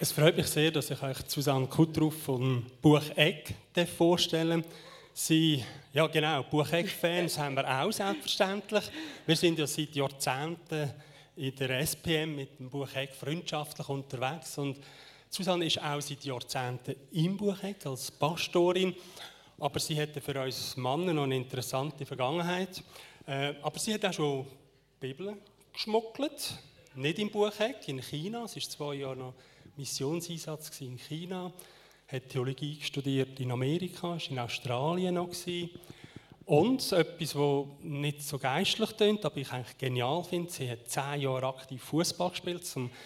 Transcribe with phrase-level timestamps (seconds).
[0.00, 3.54] Es freut mich sehr, dass ich euch Susanne Kuttruff vom Buch Egg
[3.96, 4.64] vorstellen
[5.12, 8.90] Sie, ja genau, Buch Egg-Fans haben wir auch selbstverständlich.
[9.24, 10.90] Wir sind ja seit Jahrzehnten
[11.36, 14.78] in der SPM mit dem Buch Egg freundschaftlich unterwegs und
[15.30, 18.96] Susanne ist auch seit Jahrzehnten im Buch Egg als Pastorin,
[19.60, 22.82] aber sie hatte für uns Männer noch eine interessante Vergangenheit.
[23.28, 24.46] Äh, aber sie hat auch schon
[24.98, 25.36] Bibel
[25.72, 26.58] geschmuggelt,
[26.96, 28.48] nicht im Buch Egg, in China.
[28.48, 29.34] Sie ist zwei Jahre noch
[29.76, 31.52] Missionseinsatz in China,
[32.06, 35.30] hat Theologie studiert in Amerika, war in Australien noch.
[36.46, 41.22] Und etwas, das nicht so geistlich klingt, aber ich eigentlich genial finde, sie hat zehn
[41.22, 42.62] Jahre aktiv Fußball gespielt,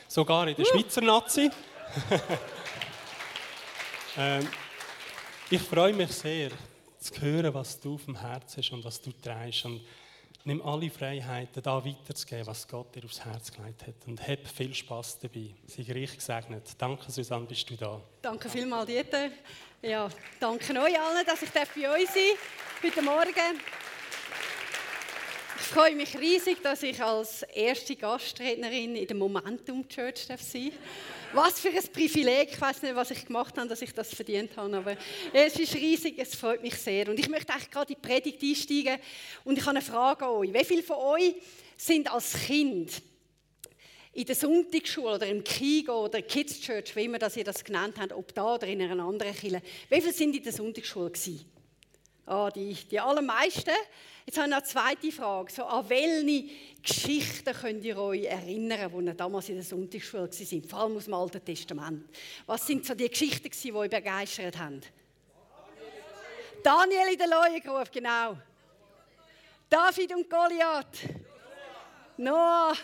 [0.08, 1.48] sogar in der Schweizer Nazi.
[4.16, 4.48] ähm,
[5.50, 6.50] ich freue mich sehr,
[6.98, 9.64] zu hören, was du auf dem Herzen hast und was du trägst.
[9.64, 9.80] Und
[10.44, 13.94] Nimm alle Freiheiten, da weiterzugeben, was Gott dir aufs Herz gelegt hat.
[14.06, 15.54] Und hab viel Spaß dabei.
[15.66, 16.64] Sei reich gesegnet.
[16.78, 18.00] Danke, Susanne, bist du da.
[18.22, 19.30] Danke vielmals, Dieter.
[19.82, 20.08] Ja,
[20.40, 22.22] danke euch allen, dass ich bei euch sein
[22.82, 23.60] darf heute Morgen.
[25.70, 30.72] Freue mich riesig, dass ich als erste Gastrednerin in der Momentum Church sein darf.
[31.34, 32.48] Was für ein Privileg.
[32.52, 34.96] Ich weiß nicht, was ich gemacht habe, dass ich das verdient habe, aber
[35.30, 37.10] es ist riesig, es freut mich sehr.
[37.10, 38.98] Und ich möchte eigentlich gerade in die Predigt einsteigen
[39.44, 40.54] und ich habe eine Frage an euch.
[40.54, 41.34] Wie viele von euch
[41.76, 43.02] sind als Kind
[44.14, 47.96] in der Sonntagsschule oder im Kigo oder Kids Church, wie immer das ihr das genannt
[48.00, 51.57] habt, ob da oder in einer anderen Kirche, wie viele sind in der Sonntagsschule gewesen?
[52.30, 53.72] Ah, die, die allermeisten.
[54.26, 55.50] Jetzt habe ich noch eine zweite Frage.
[55.50, 56.50] So, an welche
[56.82, 60.68] Geschichten könnt ihr euch erinnern, die damals in der Sonntagsschule waren?
[60.68, 62.04] Vor allem aus dem Alten Testament.
[62.44, 64.82] Was sind so die Geschichten, die euch begeistert haben?
[66.62, 68.36] Daniel in der Leuengrube, genau.
[69.70, 71.08] David und Goliath.
[72.18, 72.74] Noah.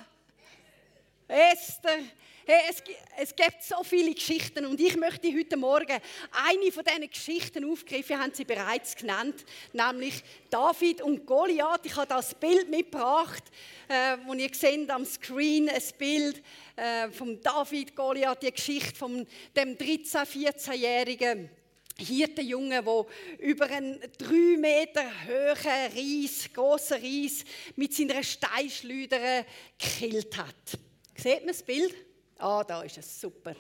[1.29, 1.99] Esther.
[2.47, 2.83] Hey, es,
[3.17, 5.99] es gibt so viele Geschichten und ich möchte heute Morgen
[6.47, 11.87] eine von diesen Geschichten aufgreifen, haben Sie bereits genannt, nämlich David und Goliath.
[11.87, 13.45] Ich habe das Bild mitgebracht,
[13.89, 16.43] äh, wo ihr seht am Screen, ein Bild
[16.77, 19.27] äh, von David, Goliath, die Geschichte von
[19.57, 21.49] dem 13-, 14-jährigen
[21.97, 23.07] Hirtenjunge, der
[23.39, 27.43] über einen drei Meter hohen Reis, grossen Reis
[27.75, 29.47] mit seiner Steinschleuder
[29.79, 30.79] gekillt hat.
[31.17, 31.95] Seht man das Bild?
[32.39, 33.55] Ah, da ist es super.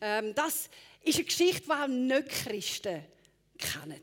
[0.00, 0.68] Ähm, das
[1.02, 3.04] ist eine Geschichte, die auch Nicht-Christen
[3.56, 4.00] kennen.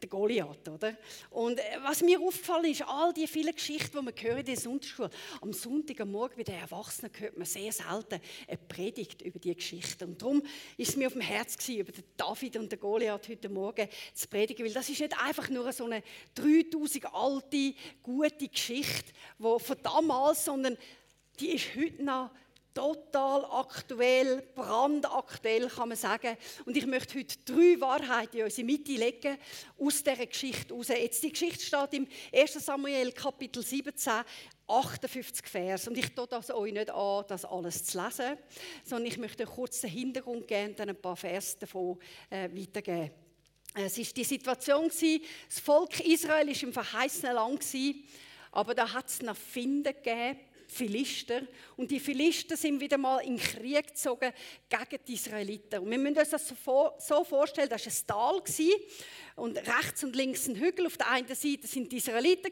[0.00, 0.94] Der Goliath, oder?
[1.30, 4.56] Und äh, was mir aufgefallen ist, all die vielen Geschichten, die man hören in der
[4.56, 5.10] Sonntagsschule,
[5.40, 9.54] am Sonntag, am Morgen bei den Erwachsenen hört man sehr selten eine Predigt über diese
[9.54, 10.04] Geschichte.
[10.04, 10.42] Und darum
[10.76, 13.88] ist es mir auf dem Herz gewesen, über den David und den Goliath heute Morgen
[14.12, 16.02] zu predigen, weil das ist nicht einfach nur so eine
[16.34, 20.76] 3000 alte, gute Geschichte die von damals, sondern
[21.40, 22.30] die ist heute noch
[22.76, 26.36] total aktuell, brandaktuell, kann man sagen.
[26.66, 29.38] Und ich möchte heute drei Wahrheiten in unsere Mitte legen,
[29.78, 30.88] aus dieser Geschichte heraus.
[30.88, 32.52] Jetzt, die Geschichte steht im 1.
[32.64, 34.12] Samuel, Kapitel 17,
[34.68, 35.88] 58 Vers.
[35.88, 38.36] Und ich tue das euch nicht an, das alles zu lesen,
[38.84, 41.98] sondern ich möchte einen kurzen Hintergrund geben und dann ein paar Vers davon
[42.28, 43.10] äh, weitergeben.
[43.74, 47.64] Es war die Situation, das Volk Israel war im verheißenen Land,
[48.52, 51.42] aber da hat es noch Finden gegeben, Philister.
[51.76, 54.32] Und die Philister sind wieder mal in den Krieg gezogen
[54.68, 55.80] gegen die Israeliten.
[55.80, 56.52] Und wir müssen uns das
[56.98, 58.42] so vorstellen, das war ein Tal
[59.36, 60.86] und rechts und links ein Hügel.
[60.86, 62.50] Auf der einen Seite sind die Israeliten,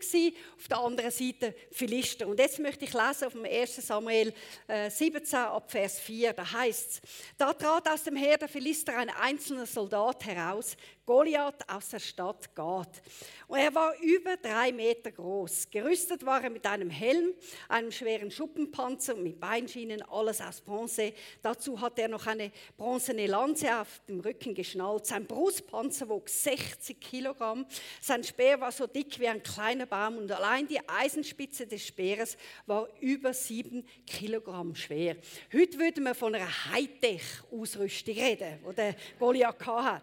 [0.57, 2.29] auf der anderen Seite Philister.
[2.29, 3.77] Und jetzt möchte ich lesen auf dem 1.
[3.87, 4.33] Samuel
[4.69, 6.35] 17 äh, ab Vers 4.
[6.35, 7.01] Da heißt es:
[7.39, 12.55] Da trat aus dem Heer der Philister ein einzelner Soldat heraus, Goliath aus der Stadt
[12.55, 13.03] Gad.
[13.47, 15.71] Und er war über drei Meter groß.
[15.71, 17.35] Gerüstet war er mit einem Helm,
[17.69, 21.13] einem schweren Schuppenpanzer und mit Beinschienen, alles aus Bronze.
[21.43, 25.07] Dazu hatte er noch eine bronzene Lanze auf dem Rücken geschnallt.
[25.07, 26.29] Sein Brustpanzer wog
[26.75, 27.67] 60 Kilogramm.
[28.01, 32.37] Sein Speer war so dick wie ein kleiner Baum und allein die Eisenspitze des Speeres
[32.67, 35.17] war über sieben Kilogramm schwer.
[35.53, 40.03] Heute würde man von einer Hightech-Ausrüstung reden, die der Goliath hatte.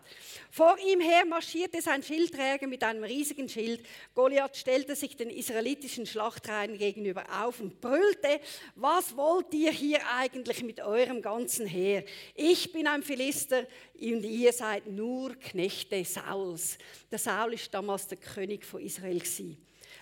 [0.49, 3.85] Vor ihm her marschierte sein Schildträger mit einem riesigen Schild.
[4.15, 8.39] Goliath stellte sich den israelitischen Schlachtreihen gegenüber auf und brüllte,
[8.75, 12.03] was wollt ihr hier eigentlich mit eurem ganzen Heer?
[12.35, 13.65] Ich bin ein Philister
[13.99, 16.60] und ihr seid nur Knechte Sauls.
[17.11, 19.21] Der Saul ist damals der König von Israel.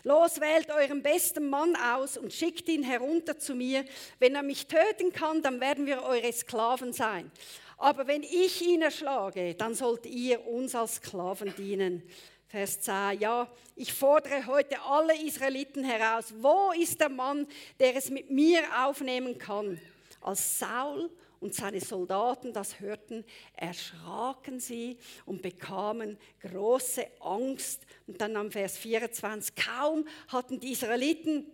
[0.04, 3.84] Los, wählt euren besten Mann aus und schickt ihn herunter zu mir.
[4.20, 7.32] Wenn er mich töten kann, dann werden wir eure Sklaven sein.
[7.78, 12.04] Aber wenn ich ihn erschlage, dann sollt ihr uns als Sklaven dienen.
[12.48, 13.20] Vers 10.
[13.20, 16.34] Ja, ich fordere heute alle Israeliten heraus.
[16.40, 17.48] Wo ist der Mann,
[17.80, 19.80] der es mit mir aufnehmen kann?
[20.22, 21.10] Als Saul
[21.40, 27.86] und seine Soldaten das hörten, erschraken sie und bekamen große Angst.
[28.08, 31.46] Und dann am Vers 24, kaum hatten die Israeliten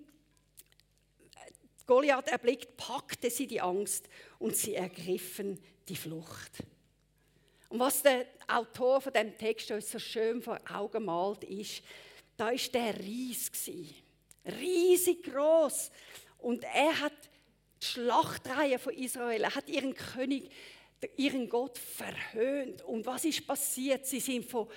[1.85, 4.09] Goliath erblickt, packte sie die Angst
[4.39, 6.63] und sie ergriffen die Flucht.
[7.69, 11.83] Und was der Autor von dem Text uns so schön vor Augen malt, ist,
[12.37, 13.51] da ist der Ries
[14.45, 15.91] riesig groß
[16.39, 17.13] und er hat
[17.91, 20.49] Schlachtreihe von Israel, er hat ihren König,
[21.17, 22.81] ihren Gott verhöhnt.
[22.83, 24.05] Und was ist passiert?
[24.05, 24.67] Sie sind von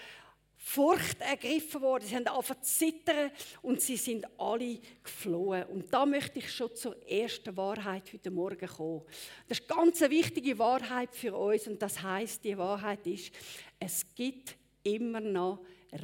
[0.60, 3.30] Furcht ergriffen worden, sie haben angefangen zu zittern
[3.62, 5.62] und sie sind alle geflohen.
[5.64, 9.02] Und da möchte ich schon zur ersten Wahrheit heute Morgen kommen.
[9.48, 13.32] Das ist eine ganz wichtige Wahrheit für uns und das heißt, die Wahrheit ist,
[13.78, 15.60] es gibt immer noch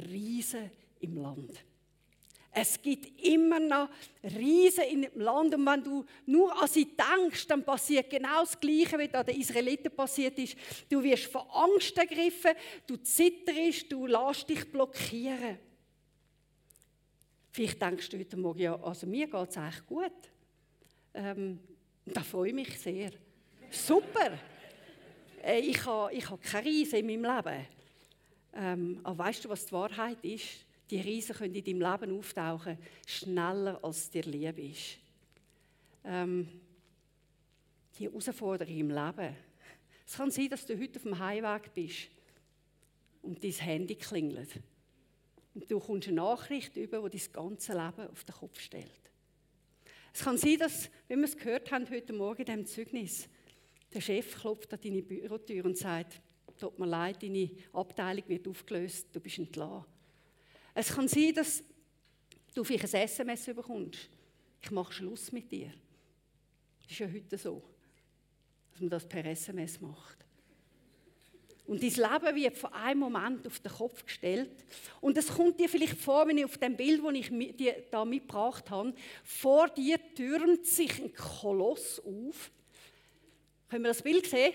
[0.09, 1.63] Riesen im Land.
[2.57, 3.89] Es gibt immer noch
[4.23, 8.97] Riesen im Land und wenn du nur an sie denkst, dann passiert genau das Gleiche,
[8.97, 10.55] wie da den Israeliten passiert ist.
[10.89, 12.53] Du wirst von Angst ergriffen,
[12.87, 15.57] du zitterst, du lässt dich blockieren.
[17.51, 20.13] Vielleicht denkst du heute Morgen, ja, also mir geht es eigentlich gut.
[21.13, 21.59] Ähm,
[22.05, 23.11] da freue ich mich sehr.
[23.69, 24.39] Super!
[25.43, 27.67] Äh, ich habe, ich habe keine Riesen in meinem Leben.
[28.53, 30.64] Ähm, aber weißt du, was die Wahrheit ist?
[30.89, 32.77] Die Riesen können in deinem Leben auftauchen,
[33.07, 34.97] schneller als dir lieb ist.
[36.03, 36.47] Ähm,
[37.97, 39.35] die Herausforderung im Leben.
[40.05, 42.09] Es kann sein, dass du heute auf dem Heimweg bist
[43.23, 44.61] und dein Handy klingelt.
[45.55, 48.91] Und du kommst eine Nachricht über, die dein ganze Leben auf den Kopf stellt.
[50.13, 53.27] Es kann sein, dass, wie wir es gehört haben heute Morgen in diesem Zeugnis,
[53.93, 56.21] der Chef klopft an deine Bürotür und sagt,
[56.59, 59.94] tut mir leid, deine Abteilung wird aufgelöst, du bist entlassen.
[60.75, 61.63] Es kann sein, dass
[62.53, 64.09] du vielleicht ein SMS bekommst.
[64.61, 65.71] Ich mache Schluss mit dir.
[66.83, 67.63] Das ist ja heute so,
[68.71, 70.17] dass man das per SMS macht.
[71.65, 74.65] Und dein Leben wird von einem Moment auf den Kopf gestellt.
[75.01, 78.05] Und es kommt dir vielleicht vor, wenn ich auf dem Bild, das ich dir da
[78.05, 78.93] mitgebracht habe,
[79.23, 82.51] vor dir türmt sich ein Koloss auf.
[83.69, 84.53] Können wir das Bild sehen?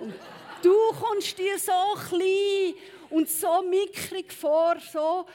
[0.00, 0.14] Und
[0.62, 1.72] du kommst dir so
[2.08, 2.74] klein
[3.10, 5.26] und so mickrig vor, so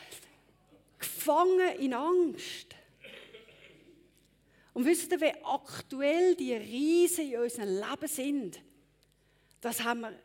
[0.98, 2.76] gefangen in Angst.
[4.74, 8.62] Und wisst ihr, wie aktuell die Riesen in unserem Leben sind?
[9.62, 10.20] Das haben wir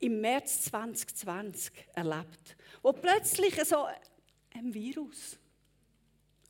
[0.00, 2.56] im März 2020 erlebt.
[2.82, 3.86] Wo plötzlich so
[4.54, 5.38] ein Virus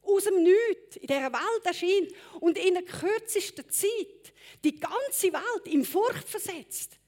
[0.03, 4.32] aus dem Nichts in dieser Welt erscheint und in der kürzesten Zeit
[4.65, 6.99] die ganze Welt in Furcht versetzt.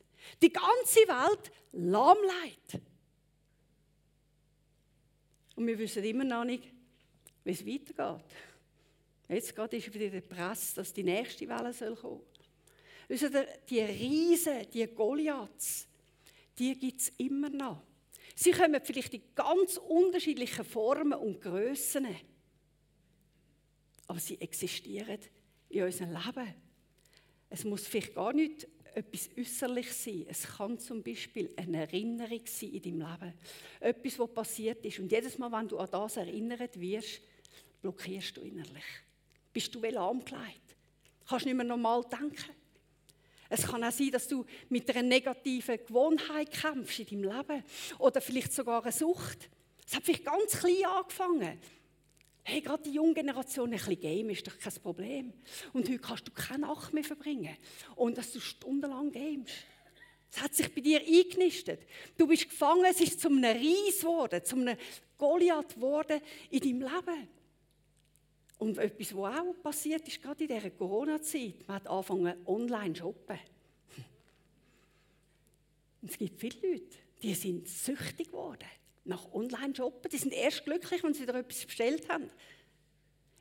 [0.43, 2.81] Die ganze Welt lahmlegt.
[5.61, 6.73] Und wir wissen immer noch nicht,
[7.45, 8.25] wie es weitergeht.
[9.29, 12.23] Jetzt gerade ist wieder der Press, dass die nächste Welle soll kommen
[13.11, 13.47] soll.
[13.69, 15.87] Die Riesen, die Goliaths,
[16.59, 17.83] die gibt es immer noch.
[18.35, 22.07] Sie kommen vielleicht in ganz unterschiedlichen Formen und Grössen.
[24.07, 25.19] Aber sie existieren
[25.69, 26.55] in unserem Leben.
[27.51, 30.27] Es muss vielleicht gar nicht etwas Äußerliches sein.
[30.29, 33.35] Es kann zum Beispiel eine Erinnerung sein in deinem Leben.
[33.81, 34.99] Etwas, was passiert ist.
[34.99, 37.21] Und jedes Mal, wenn du an das erinnert wirst,
[37.81, 38.85] blockierst du innerlich.
[39.53, 40.77] Bist du lahmgelegt.
[41.29, 42.55] Kannst nicht mehr normal denken.
[43.49, 47.65] Es kann auch sein, dass du mit einer negativen Gewohnheit kämpfst in deinem Leben.
[47.99, 49.51] Oder vielleicht sogar eine Sucht.
[49.87, 51.59] Es hat vielleicht ganz klein angefangen.
[52.51, 55.33] Hey, gerade die junge Generation, ein bisschen Game ist doch kein Problem.
[55.73, 57.57] Und heute kannst du keine Nacht mehr verbringen.
[57.95, 59.55] Und dass du stundenlang gamest.
[60.33, 61.87] Es hat sich bei dir eingenistet.
[62.19, 64.77] Du bist gefangen, es ist zu einem Ries geworden, zu einem
[65.17, 67.29] Goliath geworden in deinem Leben.
[68.59, 73.03] Und etwas, was auch passiert ist, gerade in dieser Corona-Zeit, man hat angefangen online zu
[73.03, 73.39] shoppen.
[76.03, 78.67] Und es gibt viele Leute, die sind süchtig geworden
[79.05, 80.11] nach Online-Shoppen.
[80.11, 82.31] Die sind erst glücklich, wenn sie da etwas bestellt haben.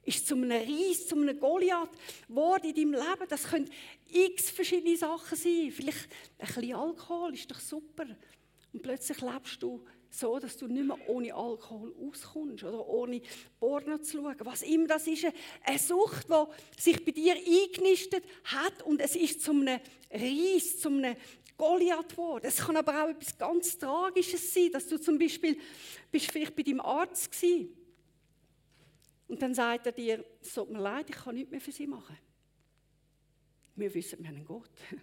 [0.04, 1.90] Ist zu einem Ries, zu einem Goliath
[2.30, 3.28] Wort in deinem Leben.
[3.28, 3.70] Das können
[4.08, 5.72] x verschiedene Sachen sein.
[5.72, 8.06] Vielleicht ein bisschen Alkohol ist doch super.
[8.72, 13.22] Und plötzlich lebst du so, dass du nicht mehr ohne Alkohol auskommst oder ohne
[13.60, 14.36] Porno zu schauen.
[14.40, 15.28] Was immer das ist,
[15.64, 19.80] eine Sucht, die sich bei dir eingenistet hat und es ist zu einem
[20.12, 21.16] Ries, zu einem
[21.60, 22.46] Goliath geworden.
[22.48, 25.60] Es kann aber auch etwas ganz Tragisches sein, dass du zum Beispiel
[26.10, 27.76] bist vielleicht bei deinem Arzt gewesen,
[29.30, 31.86] und dann sagt er dir, es tut mir leid, ich kann nichts mehr für sie
[31.86, 32.18] machen.
[33.76, 34.72] Wir wissen, wir haben einen Gott.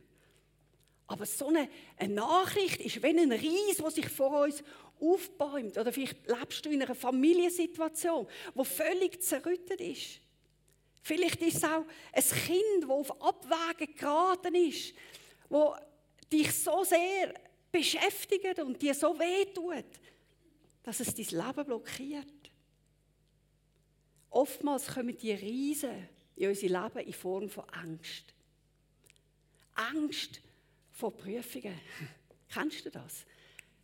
[1.07, 4.65] Aber so eine, eine Nachricht ist wie ein Ries, der sich vor uns
[5.01, 5.79] aufbäumt.
[5.79, 10.21] Oder vielleicht lebst du in einer Familiensituation, wo völlig zerrüttet ist.
[11.03, 14.93] Vielleicht ist es auch ein Kind, das auf Abwägen geraten ist,
[15.49, 15.77] wo
[16.33, 17.35] dich so sehr
[17.71, 19.85] beschäftigt und dir so wehtut,
[20.83, 22.27] dass es dein Leben blockiert.
[24.31, 28.35] Oftmals kommen die Riesen in unser Leben in Form von Angst.
[29.75, 30.41] Angst
[30.93, 31.79] vor Prüfungen.
[32.49, 33.25] Kennst du das?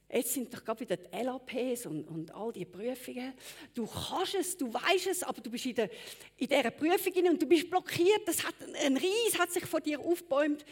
[0.08, 3.32] Jetzt sind doch gerade wieder die LAPs und, und all die Prüfungen.
[3.72, 5.90] Du kannst es, du weißt es, aber du bist in, der,
[6.36, 8.20] in dieser Prüfung und du bist blockiert.
[8.26, 10.66] Das hat, ein Ries hat sich vor dir aufgebäumt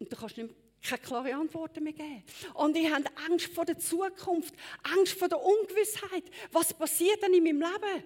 [0.00, 2.22] und du kannst nicht keine klare Antworten mehr geben.
[2.54, 6.24] Und ich habe Angst vor der Zukunft, Angst vor der Ungewissheit.
[6.52, 8.04] Was passiert dann in meinem Leben?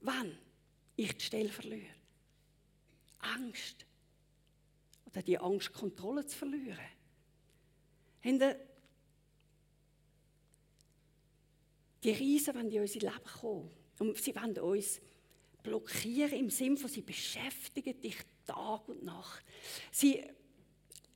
[0.00, 0.38] Wann
[0.96, 1.94] ich die Stelle verliere?
[3.18, 3.86] Angst.
[5.06, 6.78] Oder die Angst, Kontrolle zu verlieren.
[12.02, 13.70] die Riesen wollen in unser Leben kommen.
[13.98, 15.00] Und sie wollen uns
[15.62, 19.42] blockieren im Sinne von, sie beschäftigen dich Tag und Nacht.
[19.90, 20.22] Sie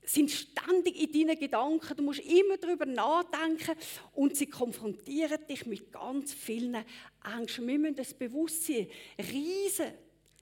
[0.08, 1.96] sind ständig in deinen Gedanken.
[1.96, 3.76] Du musst immer darüber nachdenken
[4.14, 6.84] und sie konfrontieren dich mit ganz vielen
[7.24, 7.66] Ängsten.
[7.66, 8.88] Wir müssen das bewusst sein.
[9.18, 9.92] Riesen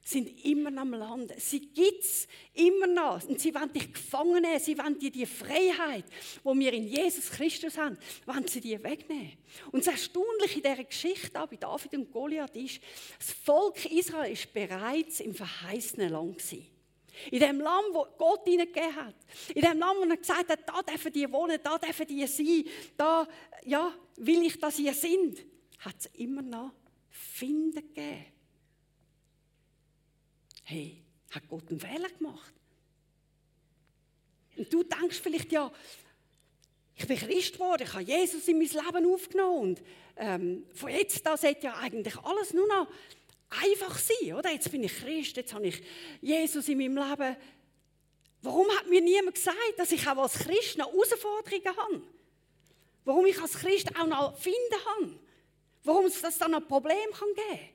[0.04, 1.32] sind immer am Land.
[1.38, 3.24] Sie gibt es immer noch.
[3.24, 4.60] Und sie wollen dich gefangen nehmen.
[4.60, 6.04] Sie wollen dir die Freiheit,
[6.44, 9.32] die wir in Jesus Christus haben, wollen sie dir wegnehmen.
[9.72, 12.80] Und das Erstaunliche in dieser Geschichte bei David und Goliath ist,
[13.18, 16.75] das Volk Israel ist bereits im verheißenen Land gewesen.
[17.30, 19.14] In dem Land, wo Gott ihnen gegeben hat.
[19.54, 22.64] In dem Land, wo er gesagt hat, da dürfen die wohnen, da dürfen die sein,
[22.96, 23.26] da
[23.64, 25.38] ja, will ich, dass ihr sind,
[25.78, 26.72] hat es immer noch
[27.10, 28.26] Finden gegeben.
[30.64, 32.52] Hey, hat Gott einen Fehler gemacht?
[34.56, 35.70] Und du denkst vielleicht, ja,
[36.98, 39.82] ich bin Christ geworden, ich habe Jesus in mein Leben aufgenommen und
[40.16, 42.88] ähm, von jetzt an sollte ja eigentlich alles nur noch
[43.48, 44.50] einfach sein, oder?
[44.50, 45.82] Jetzt bin ich Christ, jetzt habe ich
[46.20, 47.36] Jesus in meinem Leben.
[48.42, 52.02] Warum hat mir niemand gesagt, dass ich auch als Christ noch Herausforderungen habe?
[53.04, 55.18] Warum ich als Christ auch noch finden kann?
[55.84, 57.68] Warum es das dann ein Problem kann geben?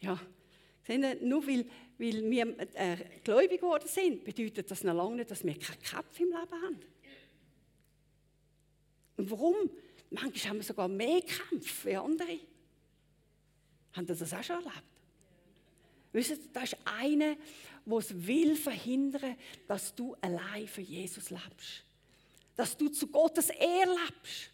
[0.00, 0.20] Ja,
[1.22, 1.66] nur weil,
[1.98, 6.22] weil wir äh, gläubig geworden sind, bedeutet das noch lange nicht, dass wir keine Köpfe
[6.22, 6.78] im Leben haben.
[9.16, 9.70] Und warum?
[10.10, 12.38] Manchmal haben wir sogar mehr Kämpfe wie andere.
[13.98, 14.84] Habt ihr das auch schon erlebt?
[16.12, 17.36] Wisst ihr, da ist einer,
[17.84, 19.36] der es will verhindern,
[19.66, 21.84] dass du allein für Jesus lebst.
[22.54, 24.52] Dass du zu Gottes Ehre lebst.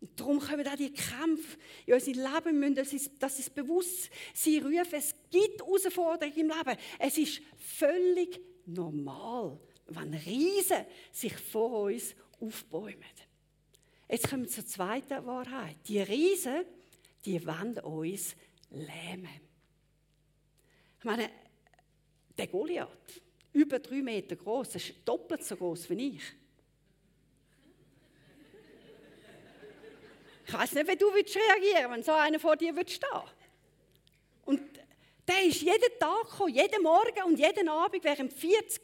[0.00, 4.10] Und darum können auch die Kämpfe in unser Leben müssen, das ist, das ist bewusst
[4.34, 4.94] sie rufen.
[4.94, 6.78] Es gibt Herausforderungen im Leben.
[6.98, 13.04] Es ist völlig normal, wenn Riesen sich vor uns aufbäumen.
[14.08, 15.76] Jetzt kommen wir zur zweiten Wahrheit.
[15.88, 16.66] Die Riesen,
[17.24, 18.34] die wollen uns
[18.70, 19.40] lähmen.
[20.98, 21.30] Ich meine,
[22.36, 26.22] der Goliath, über drei Meter groß, ist doppelt so groß wie ich.
[30.46, 33.08] Ich weiß nicht, wie du reagieren wenn so einer vor dir stehen
[34.44, 34.60] Und
[35.26, 38.82] der ist jeden Tag gekommen, jeden Morgen und jeden Abend während 40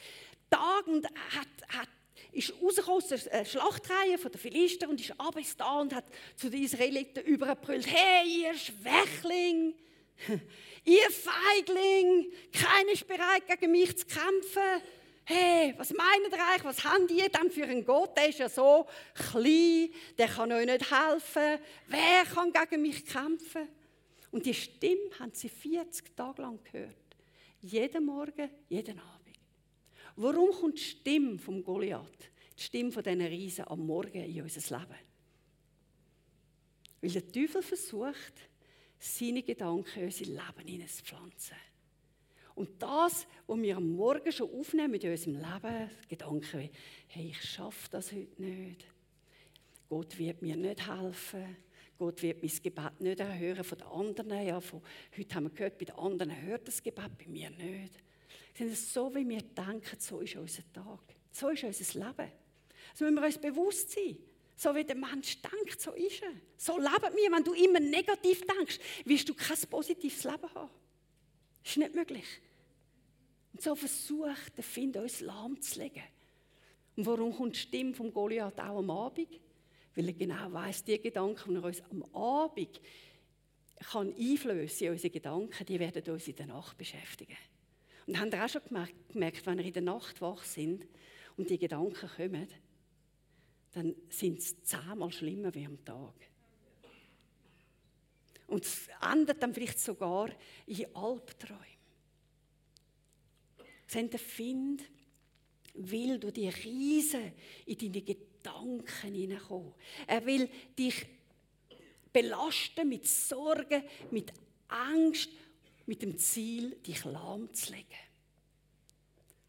[0.49, 1.89] Tagen und hat, hat
[2.33, 6.05] ist rausgekommen aus der äh, Schlachtreihe der Philister und ist abends da und hat
[6.37, 9.75] zu den Israeliten überbrüllt, hey, ihr Schwächling,
[10.85, 14.83] ihr Feigling, keiner ist bereit, gegen mich zu kämpfen.
[15.25, 18.17] Hey, was meint ihr eigentlich, was habt ihr denn für einen Gott?
[18.17, 21.59] Der ist ja so klein, der kann euch nicht helfen.
[21.87, 23.69] Wer kann gegen mich kämpfen?
[24.31, 26.95] Und die Stimme haben sie 40 Tage lang gehört.
[27.61, 29.18] Jeden Morgen, jeden Abend.
[30.21, 34.79] Warum kommt die Stimme vom Goliath, die Stimme von diesen Riesen am Morgen in unser
[34.79, 34.97] Leben?
[37.01, 38.35] Weil der Teufel versucht,
[38.99, 41.57] seine Gedanken in unser Leben hineinzupflanzen.
[42.57, 46.71] Und das, was wir am Morgen schon aufnehmen in unserem Leben, Gedanken wie,
[47.07, 48.87] hey, ich schaffe das heute nicht.
[49.89, 51.57] Gott wird mir nicht helfen.
[51.97, 54.45] Gott wird mein Gebet nicht erhören von den anderen.
[54.45, 54.83] Ja, von,
[55.17, 58.03] heute haben wir gehört, bei den anderen hört das Gebet, bei mir nicht.
[58.59, 61.15] So wie wir denken, so ist unser Tag.
[61.31, 62.33] So ist unser Leben.
[62.95, 64.17] So müssen wir uns bewusst sein.
[64.57, 66.33] So wie der Mensch denkt, so ist er.
[66.57, 67.31] So leben wir.
[67.31, 70.71] Wenn du immer negativ denkst, wirst du kein positives Leben haben.
[71.63, 72.27] Das ist nicht möglich.
[73.53, 76.03] Und so versucht der Find uns lahmzulegen.
[76.97, 79.29] Und warum kommt die Stimme vom Goliath auch am Abend?
[79.95, 82.81] Weil er genau weiß, die Gedanken, die er uns am Abend
[83.79, 87.37] kann einflößen in unsere Gedanken, die werden uns in der Nacht beschäftigen.
[88.09, 88.63] Und habt ihr auch schon
[89.13, 90.87] gemerkt, wenn ihr in der Nacht wach sind
[91.37, 92.49] und die Gedanken kommen,
[93.73, 96.15] dann sind es zehnmal schlimmer wie am Tag.
[98.47, 100.31] Und es endet dann vielleicht sogar
[100.65, 101.63] in Albträumen.
[103.87, 104.83] Seht, der Find
[105.75, 107.33] will durch die Riesen
[107.67, 109.75] in deine Gedanken hineinkommen.
[110.07, 110.49] Er will
[110.79, 111.07] dich
[112.11, 114.33] belasten mit Sorgen, mit
[114.69, 115.29] Angst,
[115.89, 117.87] mit dem Ziel, dich lahmzulegen.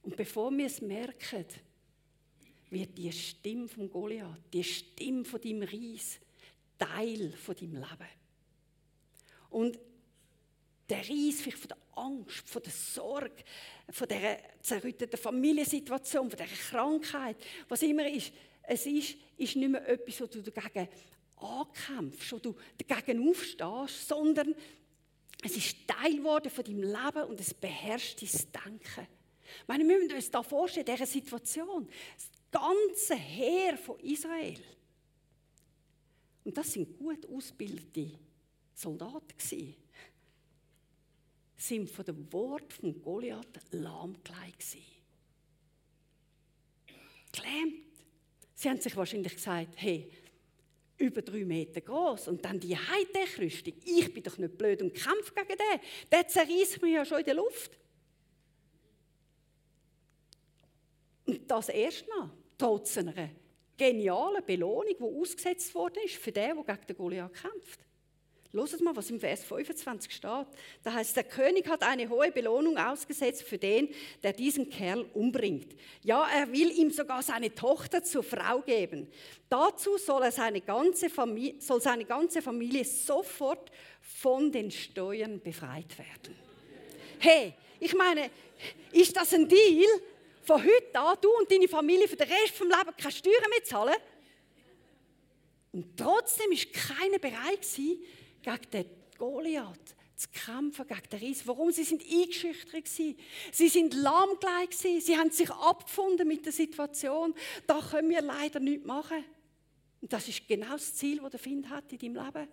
[0.03, 1.45] Und bevor wir es merken,
[2.69, 6.19] wird die Stimme vom Goliath, die Stimme von deinem Ries,
[6.77, 8.09] Teil von deinem Leben.
[9.49, 9.79] Und
[10.87, 13.43] der Ries vielleicht von der Angst, von der Sorge,
[13.89, 17.35] von der zerrütteten Familiensituation, von der Krankheit,
[17.67, 18.31] was immer ist,
[18.63, 20.87] es ist, ist nicht mehr etwas, wo du dagegen
[21.35, 24.55] ankämpfst, wo du dagegen aufstehst, sondern
[25.41, 29.07] es ist Teil geworden von deinem Leben und es beherrscht dein Denken.
[29.67, 34.59] Meine, wir müssen uns da vorstellen, in dieser Situation, das ganze Heer von Israel.
[36.43, 38.11] Und das sind gut ausgebildete
[38.73, 39.75] Soldaten gewesen,
[41.57, 44.77] sind von dem Wort von Goliath lahmgelegt.
[47.31, 47.85] Gelähmt.
[48.55, 50.11] Sie haben sich wahrscheinlich gesagt, hey,
[50.99, 53.73] über drei Meter groß und dann die Hightech-Rüstung.
[53.83, 55.81] Ich bin doch nicht blöd und kämpfe gegen den.
[56.11, 57.71] Der zerreißt mich ja schon in der Luft.
[61.25, 63.29] Und das erst noch, trotz einer
[63.77, 67.79] genialen Belohnung, die ausgesetzt worden ist für den, der gegen den Goliath kämpft.
[68.51, 70.47] Hört mal, was im Vers 25 steht.
[70.83, 73.89] Da heißt, der König hat eine hohe Belohnung ausgesetzt für den,
[74.23, 75.75] der diesen Kerl umbringt.
[76.03, 79.07] Ja, er will ihm sogar seine Tochter zur Frau geben.
[79.49, 85.95] Dazu soll, er seine, ganze Familie, soll seine ganze Familie sofort von den Steuern befreit
[85.99, 86.35] werden.
[87.19, 88.31] Hey, ich meine,
[88.91, 89.87] ist das ein Deal?
[90.41, 93.63] Von heute an, du und deine Familie für den Rest des Lebens keine Steuern mehr
[93.63, 93.95] zahlen?
[95.71, 97.99] Und trotzdem ist keiner bereit gewesen,
[98.41, 98.85] gegen den
[99.17, 101.47] Goliath zu kämpfen, gegen den Riss.
[101.47, 101.71] Warum?
[101.71, 103.17] Sie sind eingeschüchtert gewesen.
[103.51, 105.01] Sie sind lahmgelegt gewesen.
[105.01, 107.33] Sie haben sich abgefunden mit der Situation.
[107.65, 109.23] Da können wir leider nichts machen.
[110.01, 112.47] Und das ist genau das Ziel, das der Find hat in deinem Leben.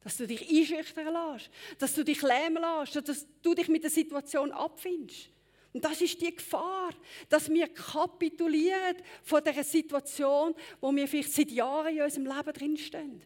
[0.00, 3.90] Dass du dich einschüchtern lässt, dass du dich lähmen lässt, dass du dich mit der
[3.90, 5.28] Situation abfindest.
[5.72, 6.90] Und das ist die Gefahr,
[7.28, 13.22] dass wir kapitulieren von der Situation, wo wir vielleicht seit Jahren in unserem Leben drinstehen.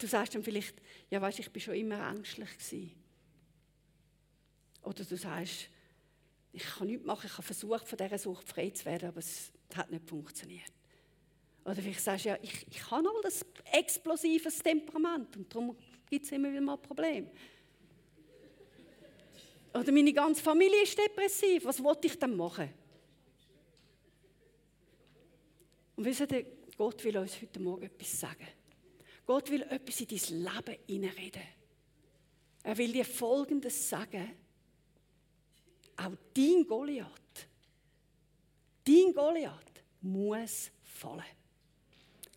[0.00, 0.74] Du sagst dann vielleicht,
[1.10, 2.92] ja weißt, ich bin schon immer ängstlich gewesen.
[4.82, 5.68] Oder du sagst,
[6.52, 9.52] ich kann nichts machen, ich habe versucht, von dieser Sucht frei zu werden, aber es
[9.74, 10.72] hat nicht funktioniert.
[11.64, 15.76] Oder vielleicht sagst du, ja, ich, ich habe all das explosives Temperament und darum
[16.08, 17.30] gibt es immer wieder mal Probleme.
[19.74, 22.70] Oder meine ganze Familie ist depressiv, was wollte ich dann machen?
[25.94, 26.46] Und wisst ihr,
[26.78, 28.48] Gott will uns heute Morgen etwas sagen.
[29.30, 31.42] Gott will etwas in dein Leben hineinreden.
[32.64, 34.36] Er will dir Folgendes sagen.
[35.96, 37.46] Auch dein Goliath,
[38.84, 41.22] dein Goliath muss fallen.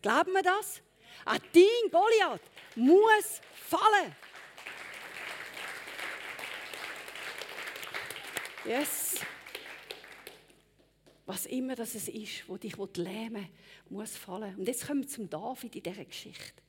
[0.03, 0.83] Glauben wir das?
[1.25, 2.43] Auch dein Goliath
[2.75, 4.15] muss fallen.
[8.65, 9.15] Yes.
[11.25, 13.49] Was immer das ist, wo dich lähmen will,
[13.89, 14.55] muss fallen.
[14.59, 16.62] Und jetzt kommen wir zum David in dieser Geschichte.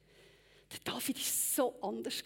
[0.75, 2.23] Der David war so anders.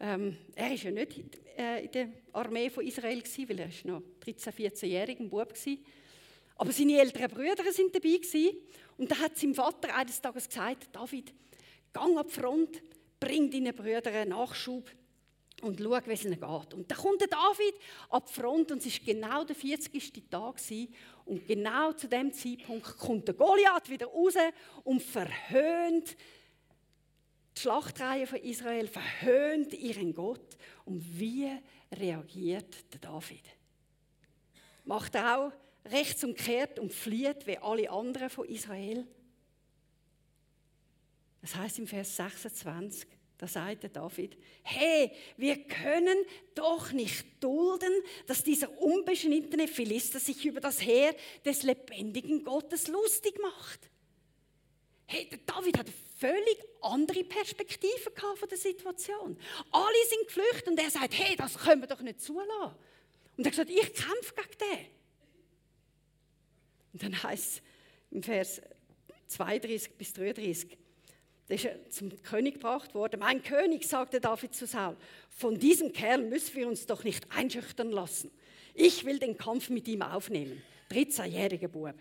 [0.00, 1.20] Ähm, er war ja nicht
[1.56, 5.76] äh, in der Armee von Israel, weil er noch 13-, 14-jähriger Bub war.
[6.56, 8.54] Aber seine älteren Brüder waren dabei.
[8.96, 11.32] Und da hat sein Vater eines Tages gesagt, David,
[11.92, 12.82] gang an die Front,
[13.20, 14.90] bring deinen Brüdern Nachschub
[15.62, 16.74] und schau, wie es ihnen geht.
[16.74, 17.74] Und dann kommt der David
[18.10, 20.30] an die Front und es war genau der 40.
[20.30, 20.56] Tag.
[21.24, 24.34] Und genau zu dem Zeitpunkt kommt der Goliath wieder raus
[24.82, 26.16] und verhöhnt
[27.56, 30.56] die Schlachtreihe von Israel verhöhnt ihren Gott.
[30.84, 31.50] Und wie
[31.92, 33.44] reagiert der David?
[34.84, 35.52] Macht er auch
[35.86, 39.06] rechts umkehrt und flieht wie alle anderen von Israel?
[41.40, 46.16] Das heißt im Vers 26, da sagt der David, hey, wir können
[46.54, 47.92] doch nicht dulden,
[48.26, 51.14] dass dieser unbeschnittene Philister sich über das Heer
[51.44, 53.90] des lebendigen Gottes lustig macht.
[55.06, 55.86] Hey, der David hat
[56.18, 59.38] völlig andere Perspektive von der Situation.
[59.70, 62.76] Alle sind geflüchtet und er sagt, hey, das können wir doch nicht zulassen.
[63.36, 64.86] Und er gesagt, ich kämpfe gegen den.
[66.92, 67.62] Und dann heißt es
[68.10, 68.62] im Vers
[69.26, 70.78] 32 bis 33,
[71.46, 73.20] da ist zum König gebracht worden.
[73.20, 74.96] Mein König, sagte David zu Saul,
[75.28, 78.30] von diesem Kerl müssen wir uns doch nicht einschüchtern lassen.
[78.72, 80.62] Ich will den Kampf mit ihm aufnehmen.
[80.90, 81.94] 13-jähriger Bub.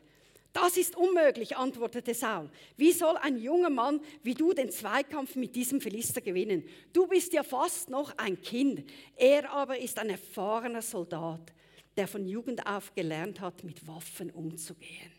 [0.54, 2.48] Das ist unmöglich, antwortete Saul.
[2.78, 6.63] Wie soll ein junger Mann wie du den Zweikampf mit diesem Philister gewinnen?
[6.94, 8.88] Du bist ja fast noch ein Kind.
[9.16, 11.52] Er aber ist ein erfahrener Soldat,
[11.98, 15.12] der von Jugend auf gelernt hat, mit Waffen umzugehen.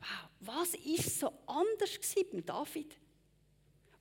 [0.00, 1.96] Wow, was ist so anders
[2.32, 2.96] mit David?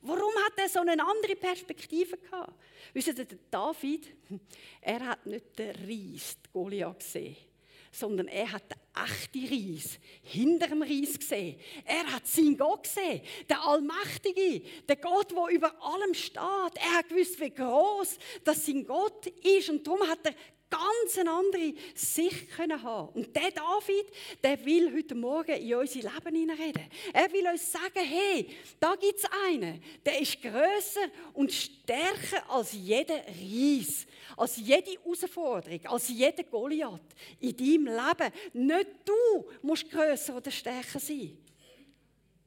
[0.02, 2.60] Warum hat er so eine andere Perspektive gehabt?
[2.94, 4.16] Wisst ihr, David,
[4.82, 7.49] er hat nicht den Ries, Goliath gesehen
[7.92, 11.60] sondern er hat den echten Reis hinter dem Reis gesehen.
[11.86, 16.38] Er hat seinen Gott gesehen, der Allmächtige, der Gott, der über allem steht.
[16.38, 20.34] Er hat gewusst, wie groß das sein Gott ist und darum hat er
[20.70, 23.10] ganz andere Sicht können haben.
[23.10, 24.06] Und der David,
[24.44, 26.84] der will heute Morgen in unser Leben hineinreden.
[27.14, 32.74] Er will uns sagen, hey, da gibt es einen, der ist grösser und stärker als
[32.74, 34.06] jeder Reis,
[34.38, 37.02] als jede Herausforderung, als jeder Goliath
[37.40, 38.34] in deinem Leben.
[38.54, 41.38] Nicht du musst grösser oder stärker sein,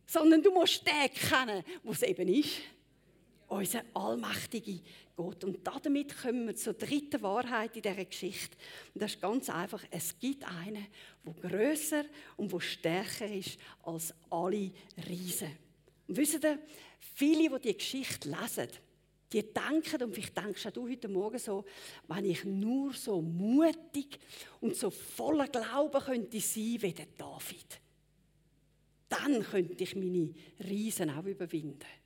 [0.06, 2.60] sondern du musst den kennen, was eben ist.
[3.48, 4.80] Unser allmächtiger
[5.16, 5.44] Gott.
[5.44, 8.56] Und damit kommen wir zur dritten Wahrheit in dieser Geschichte.
[8.94, 10.86] Und das ist ganz einfach, es gibt einen,
[11.24, 12.04] der grösser
[12.36, 14.70] und der stärker ist als alle
[15.08, 15.50] Riesen.
[16.08, 16.58] Und wisst ihr,
[16.98, 18.68] viele, die die Geschichte lesen,
[19.32, 21.64] die denken, und vielleicht denkst auch du heute Morgen so,
[22.08, 24.18] wenn ich nur so mutig
[24.60, 27.80] und so voller Glauben könnte sein wie der David,
[29.08, 32.01] dann könnte ich meine Riesen auch überwinden.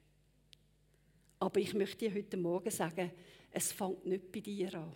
[1.38, 3.10] Aber ich möchte dir heute Morgen sagen,
[3.50, 4.92] es fängt nicht bei dir an.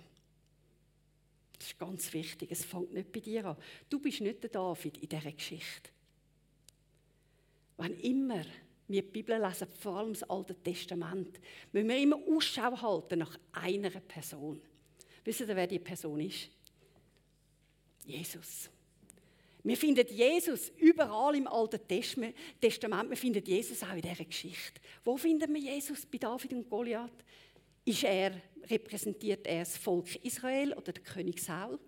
[1.58, 3.56] Das ist ganz wichtig, es fängt nicht bei dir an.
[3.88, 5.90] Du bist nicht der David in dieser Geschichte.
[7.76, 8.44] Wenn immer
[8.88, 11.38] wir die Bibel lesen, vor allem das Alte Testament,
[11.72, 14.60] müssen wir immer Ausschau halten nach einer Person.
[15.24, 16.48] Wisst ihr, wer die Person ist?
[18.04, 18.68] Jesus.
[19.62, 23.10] Wir finden Jesus überall im Alten Testament.
[23.10, 24.80] Wir finden Jesus auch in dieser Geschichte.
[25.04, 27.24] Wo finden wir Jesus bei David und Goliath?
[27.84, 28.32] Ist er,
[28.68, 31.78] repräsentiert er das Volk Israel oder der König Saul?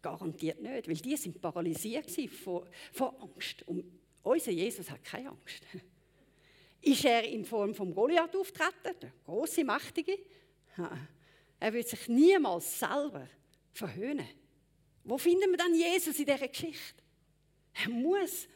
[0.00, 3.62] Garantiert nicht, weil die sind paralysiert vor, vor Angst.
[3.66, 3.84] Und
[4.22, 5.62] unser Jesus hat keine Angst.
[6.82, 10.18] Ist er in Form von Goliath auftreten, der große, mächtige?
[11.60, 13.28] Er wird sich niemals selber
[13.72, 14.26] verhöhnen.
[15.04, 17.02] Wo finden wir dann Jesus in dieser Geschichte?
[17.74, 18.46] Er muss,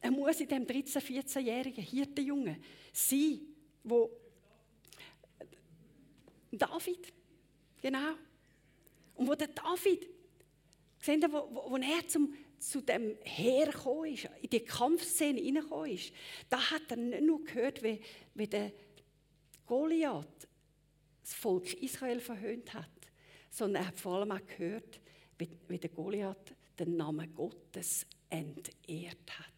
[0.00, 2.62] er muss in dem 13-, 14-jährigen Hirtenjungen
[2.92, 3.40] sein,
[3.84, 4.10] wo
[6.50, 7.12] David,
[7.80, 8.14] genau.
[9.14, 10.08] Und wo der David,
[10.98, 15.90] sehen Sie, wo, wo er zum, zu dem Heer gekommen ist, in die Kampfszene hineingekommen
[15.92, 16.12] ist,
[16.48, 18.00] da hat er nicht nur gehört, wie,
[18.34, 18.72] wie der
[19.66, 20.48] Goliath
[21.22, 22.90] das Volk Israel verhöhnt hat,
[23.50, 25.00] sondern er hat vor allem auch gehört,
[25.38, 29.52] wie, der Goliath den Namen Gottes entehrt hat.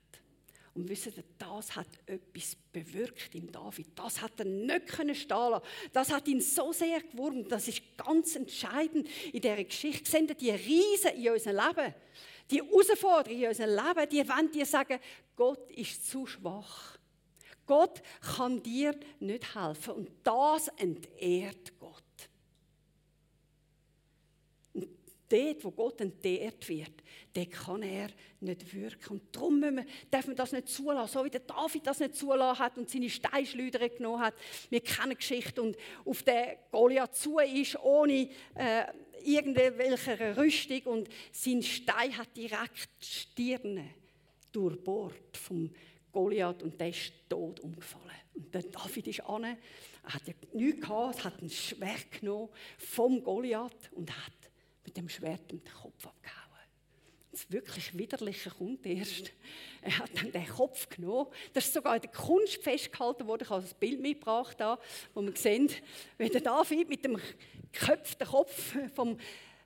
[0.75, 3.87] Und wisst ihr, das hat etwas bewirkt im David.
[3.95, 5.17] Das hat er nicht können.
[5.93, 7.51] Das hat ihn so sehr gewurmt.
[7.53, 10.11] Das ist ganz entscheidend in dieser Geschichte.
[10.11, 11.95] Sehen die Riesen in unserem Leben,
[12.51, 14.99] die Herausforderungen in unserem Leben, die wollen dir sagen,
[15.37, 16.99] Gott ist zu schwach.
[17.67, 19.95] Gott kann dir nicht helfen.
[19.95, 22.03] Und das entehrt Gott.
[25.35, 26.93] Dort, wo Gott entehrt wird,
[27.33, 28.09] dort kann er
[28.41, 29.15] nicht wirken.
[29.15, 32.59] Und darum wir, darf man das nicht zulassen, so wie der David das nicht zulassen
[32.59, 34.35] hat und seine Steinschleuder genommen hat.
[34.71, 38.85] Wir kennen Geschichte und auf der Goliath zu ist, ohne äh,
[39.25, 43.91] irgendwelche Rüstung und sein Stein hat direkt die Stirne
[44.53, 45.71] durchbohrt vom
[46.13, 48.05] Goliath und der ist tot umgefallen.
[48.35, 49.57] Und der David ist an, er
[50.05, 54.44] hat ja nichts gehabt, hat ein Schwert genommen vom Goliath und hat
[54.85, 56.45] mit dem Schwert den Kopf abgehauen.
[57.31, 59.33] Das wirklich Widerliche kommt erst.
[59.83, 61.31] Er hat dann den Kopf genommen.
[61.53, 63.43] Das ist sogar in der Kunst festgehalten worden.
[63.43, 64.79] Ich habe das Bild mitgebracht, da,
[65.15, 65.83] wo man sieht,
[66.17, 67.19] wie der David mit dem
[67.73, 69.19] geköpften Kopf vom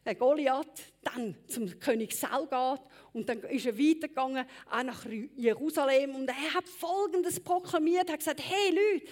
[0.05, 2.81] äh, Goliath dann zum König Saul geht
[3.13, 5.05] und dann ist er weitergegangen, auch nach
[5.37, 9.07] Jerusalem und er hat Folgendes proklamiert, er hat gesagt, hey Leute,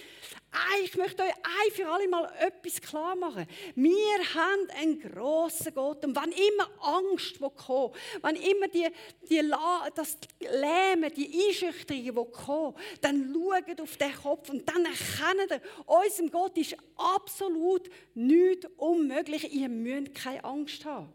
[0.82, 3.46] ich möchte euch ein für alle Mal etwas klar machen.
[3.74, 3.94] Wir
[4.35, 8.87] haben einen grossen Gott und wenn immer Angst kommt, wenn immer die,
[9.28, 9.50] die
[9.94, 16.30] das Lähmen, die Einschüchterungen kommen, dann schaut auf den Kopf und dann erkennt ihr, unserem
[16.30, 19.52] Gott ist absolut nichts unmöglich.
[19.52, 21.12] Ihr müsst keine Angst haben.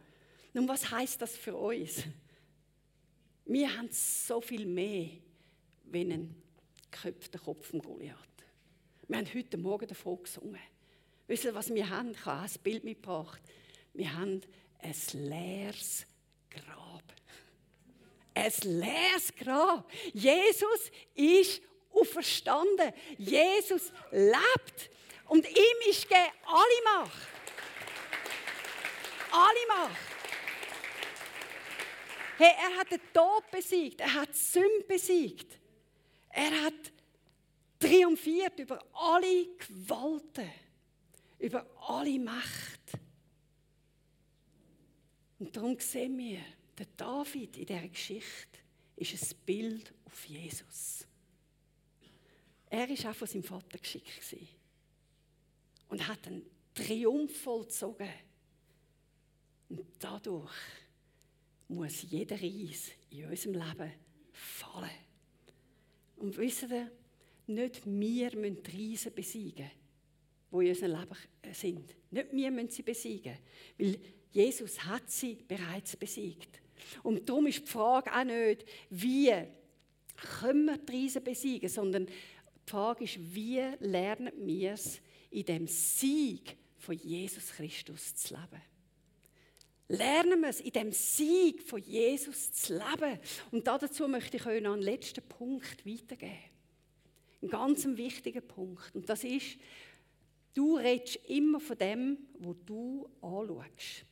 [0.53, 2.03] Nun, was heißt das für uns?
[3.45, 5.09] Wir haben so viel mehr
[5.85, 6.41] wie einen
[6.89, 8.17] geköpften Kopf vom Goliath.
[9.07, 10.59] Wir haben heute Morgen davon gesungen.
[11.27, 12.11] Wisst ihr, was wir haben?
[12.11, 13.41] Ich habe ein Bild mitgebracht.
[13.93, 14.41] Wir haben
[14.79, 16.05] ein leeres
[16.49, 17.03] Grab.
[18.33, 19.89] ein leeres Grab.
[20.13, 21.61] Jesus ist
[21.91, 22.93] auferstanden.
[23.17, 24.89] Jesus lebt.
[25.27, 27.27] Und ihm ist gegeben alle Macht.
[29.31, 30.10] Alle Macht.
[32.43, 34.01] Hey, er hat den Tod besiegt.
[34.01, 35.59] Er hat Sünde besiegt.
[36.29, 36.91] Er hat
[37.77, 40.49] triumphiert über alle Gewalten,
[41.37, 42.97] über alle Macht.
[45.37, 46.39] Und darum sehen wir,
[46.79, 48.57] der David in dieser Geschichte
[48.95, 51.05] ist ein Bild auf Jesus.
[52.71, 54.35] Er war auch von seinem Vater geschickt
[55.89, 58.09] und hat einen Triumph vollzogen.
[59.69, 60.51] Und dadurch
[61.71, 63.91] muss jeder Reis in unserem Leben
[64.31, 64.89] fallen.
[66.17, 66.91] Und wisst ihr,
[67.47, 69.71] nicht wir müssen die Reisen besiegen,
[70.51, 71.95] die in unserem Leben sind.
[72.11, 73.37] Nicht wir müssen sie besiegen,
[73.77, 73.97] weil
[74.31, 76.61] Jesus hat sie bereits besiegt.
[77.03, 79.33] Und darum ist die Frage auch nicht, wie
[80.39, 85.67] können wir die Reisen besiegen, sondern die Frage ist, wie lernen wir es, in dem
[85.67, 88.61] Sieg von Jesus Christus zu leben.
[89.91, 93.19] Lernen wir es, in dem Sieg von Jesus zu leben.
[93.51, 96.39] Und dazu möchte ich euch noch einen letzten Punkt weitergeben.
[97.41, 98.95] Einen ganz wichtigen Punkt.
[98.95, 99.57] Und das ist,
[100.53, 104.05] du redest immer von dem, wo du anschaust.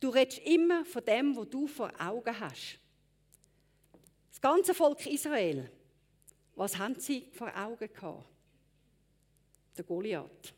[0.00, 2.78] Du redest immer von dem, wo du vor Augen hast.
[4.30, 5.70] Das ganze Volk Israel,
[6.54, 8.24] was haben sie vor Augen gehabt?
[9.76, 10.54] Der Goliath,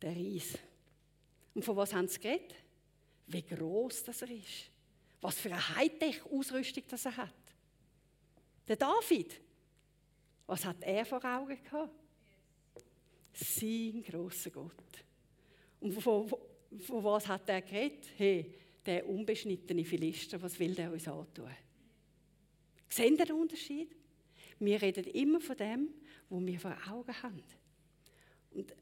[0.00, 0.56] der Ries.
[1.54, 2.61] Und von was haben sie geredet?
[3.26, 4.70] Wie groß das er ist.
[5.20, 7.34] Was für eine Hightech-Ausrüstung das er hat.
[8.66, 9.40] Der David,
[10.46, 11.94] was hat er vor Augen gehabt?
[13.32, 15.04] Sein großer Gott.
[15.80, 18.06] Und von, von was hat er geredet?
[18.16, 18.54] Hey,
[18.84, 21.50] der unbeschnittene Philister, was will der uns antun?
[22.88, 23.96] Sehen Sie den Unterschied?
[24.58, 25.88] Wir reden immer von dem,
[26.28, 27.42] wo wir vor Augen haben.
[28.50, 28.74] Und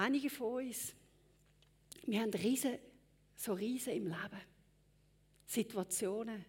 [0.00, 0.94] einige von uns,
[2.06, 2.78] wir haben riesen,
[3.36, 4.40] so Riesen im Leben.
[5.46, 6.44] Situationen,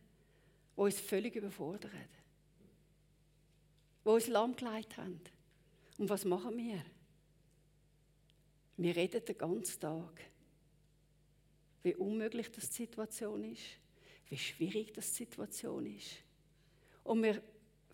[0.76, 1.92] die uns völlig überfordern.
[4.06, 5.20] Die uns lahmgelegt haben.
[5.98, 6.84] Und was machen wir?
[8.78, 10.22] Wir reden den ganzen Tag,
[11.84, 13.62] wie unmöglich das die Situation ist,
[14.30, 16.18] wie schwierig das die Situation ist.
[17.04, 17.44] Und wir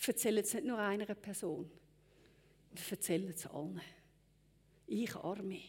[0.05, 1.69] erzählen es nicht nur einer Person,
[2.71, 3.81] wir erzählen es allen.
[4.87, 5.61] Ich arme.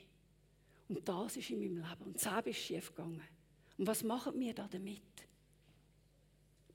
[0.88, 2.04] Und das ist in meinem Leben.
[2.04, 3.22] Und das ist schief gegangen.
[3.76, 5.02] Und was machen wir da damit?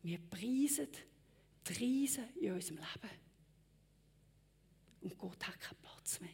[0.03, 0.89] Wir preisen
[1.67, 3.09] die Riesen in unserem Leben.
[5.01, 6.29] Und Gott hat keinen Platz mehr.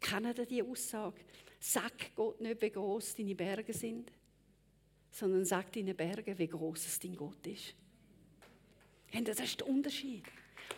[0.00, 1.20] Kennen ihr die Aussage?
[1.60, 4.10] Sag Gott nicht, wie groß deine Berge sind,
[5.10, 7.74] sondern sag deinen Bergen, wie groß dein Gott ist.
[9.24, 10.24] Das ist der Unterschied.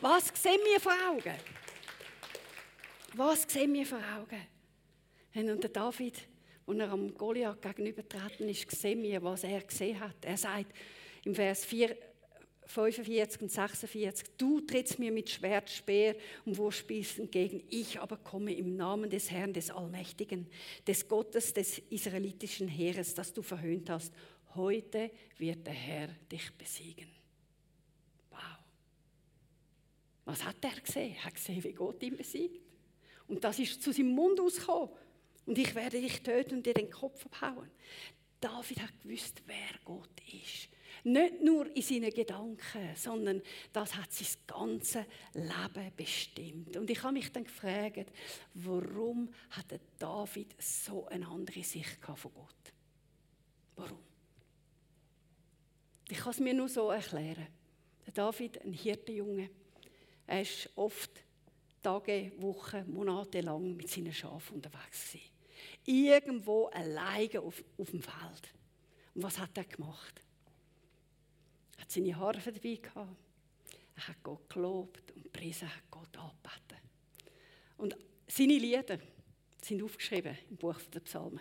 [0.01, 1.39] Was sehen wir vor Augen?
[3.17, 4.41] Was sehen wir vor Augen?
[5.35, 6.15] Und der David,
[6.67, 10.17] als er am Goliath gegenübertreten ist, sehen wir, was er gesehen hat.
[10.23, 10.73] Er sagt
[11.25, 11.97] im Vers 4,
[12.67, 18.53] 45 und 46, du trittst mir mit Schwert, Speer und Wurfspieß entgegen, ich aber komme
[18.55, 20.49] im Namen des Herrn, des Allmächtigen,
[20.87, 24.13] des Gottes, des israelitischen Heeres, das du verhöhnt hast.
[24.55, 27.09] Heute wird der Herr dich besiegen.
[28.31, 28.59] Wow.
[30.25, 31.15] Was hat er gesehen?
[31.17, 32.64] Er hat gesehen, wie Gott ihn besiegt.
[33.29, 34.91] Und das ist zu seinem Mund ausgekommen.
[35.47, 37.71] Und ich werde dich töten und dir den Kopf abhauen.
[38.41, 40.69] David hat gewusst, wer Gott ist.
[41.03, 46.77] Nicht nur in seinen Gedanken, sondern das hat sein ganzes Leben bestimmt.
[46.77, 48.11] Und ich habe mich dann gefragt,
[48.55, 49.67] warum hat
[49.99, 52.73] David so eine andere Sicht von Gott?
[53.77, 53.99] Warum?
[56.09, 57.47] Ich kann es mir nur so erklären.
[58.07, 59.51] Der David, ein Hirtenjunge,
[60.27, 61.11] er ist oft
[61.85, 65.31] Tage, Wochen, Monate lang mit seinen Schafen unterwegs gewesen.
[65.85, 68.55] Irgendwo alleine auf, auf dem Feld.
[69.15, 70.23] Und was hat er gemacht?
[71.77, 73.17] Er hat seine Harfe dabei gehabt.
[73.97, 76.89] Er hat Gott gelobt und priesen, hat Gott angebeten.
[77.77, 78.99] Und seine Lieder
[79.63, 81.41] sind aufgeschrieben im Buch der Psalmen.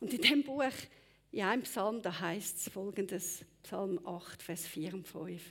[0.00, 0.64] Und in diesem Buch,
[1.32, 5.42] in einem Psalm, da heißt es folgendes, Psalm 8, Vers 4 und 5.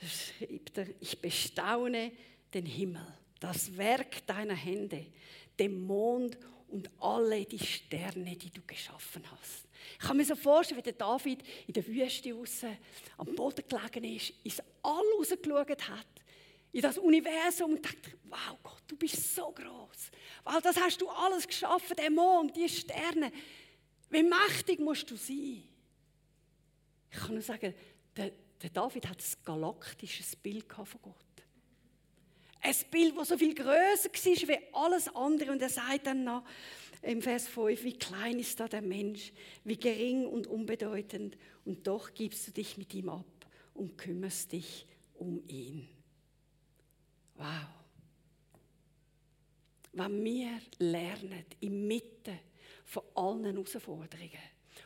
[0.00, 2.12] Da schreibt er, ich bestaune
[2.54, 3.06] den Himmel,
[3.40, 5.06] das Werk deiner Hände,
[5.58, 6.38] den Mond
[6.68, 9.68] und alle die Sterne, die du geschaffen hast.
[9.94, 12.62] Ich kann mir so vorstellen, wie der David in der Wüste raus
[13.18, 16.06] am Boden gelegen ist, ins All rausgeschaut hat,
[16.72, 20.10] in das Universum und denke, wow Gott, du bist so groß.
[20.44, 23.30] Weil das hast du alles geschaffen, der Mond, die Sterne.
[24.08, 25.64] Wie mächtig musst du sein?
[27.10, 27.74] Ich kann nur sagen,
[28.16, 31.31] der, der David hat ein galaktisches Bild von Gott.
[32.64, 35.50] Ein Bild, das so viel größer war wie alles andere.
[35.50, 36.44] Und er sagt dann noch
[37.02, 39.32] im Vers 5, wie klein ist da der Mensch,
[39.64, 41.36] wie gering und unbedeutend.
[41.64, 43.26] Und doch gibst du dich mit ihm ab
[43.74, 45.88] und kümmerst dich um ihn.
[47.34, 47.66] Wow.
[49.92, 52.38] Wenn wir lernen, inmitten
[52.84, 54.30] von allen Herausforderungen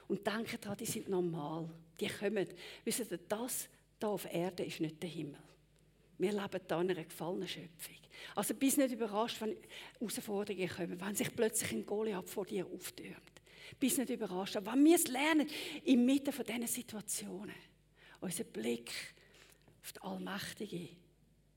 [0.09, 1.69] und denken daran, die sind normal,
[2.01, 2.49] die kommen,
[2.85, 3.69] wissen Sie, das
[4.01, 5.39] hier auf Erde ist nicht der Himmel.
[6.19, 7.97] Wir leben hier in einer gefallenen Schöpfung.
[8.35, 9.57] Also bist nicht überrascht, wenn
[9.99, 13.21] Herausforderungen kommen, wenn sich plötzlich ein Goliath vor dir auftürmt.
[13.79, 14.57] Bist nicht überrascht.
[14.57, 15.49] Aber wenn wir es lernen,
[15.85, 17.55] inmitten von diesen Situationen,
[18.21, 18.91] unseren Blick
[19.83, 20.89] auf die Allmächtige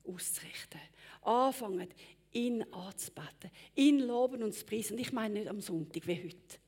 [0.06, 0.82] auszurichten.
[1.22, 1.90] Anfangen,
[2.32, 4.94] ihn anzubeten, ihn loben und zu preisen.
[4.94, 6.60] Und ich meine nicht am Sonntag wie heute.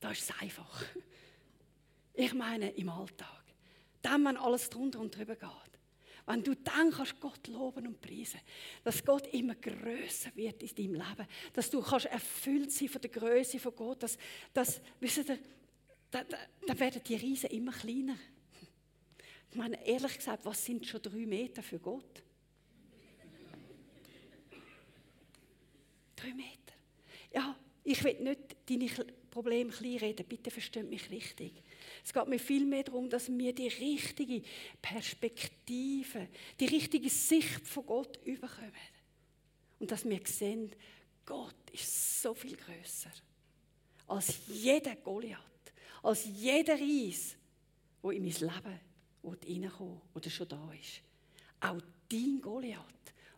[0.00, 0.84] Da ist es einfach.
[2.14, 3.44] Ich meine im Alltag.
[4.02, 5.69] Dann, wenn alles drunter und drüber geht.
[6.30, 8.40] Wenn du dann kannst Gott loben und preisen,
[8.84, 13.10] dass Gott immer größer wird in deinem Leben, dass du kannst erfüllt sein von der
[13.10, 14.16] Größe von Gott, dass,
[14.52, 15.38] dass wisst ihr,
[16.10, 16.26] dann,
[16.66, 18.16] dann werden die Riesen immer kleiner.
[19.50, 22.22] Ich meine, ehrlich gesagt, was sind schon drei Meter für Gott?
[26.20, 26.74] drei Meter.
[27.32, 28.88] Ja, ich will nicht deine
[29.30, 31.62] Probleme kleinreden, bitte versteht mich richtig.
[32.04, 34.42] Es geht mir vielmehr darum, dass wir die richtige
[34.80, 38.72] Perspektive, die richtige Sicht von Gott überkommen.
[39.78, 40.70] Und dass wir sehen,
[41.24, 43.10] Gott ist so viel größer
[44.10, 45.38] als jeder Goliath,
[46.02, 47.36] als jeder Reis,
[48.02, 48.80] wo in mein Leben
[49.22, 51.02] reinkommen oder schon da ist.
[51.60, 52.84] Auch dein Goliath